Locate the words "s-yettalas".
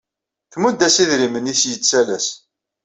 1.61-2.27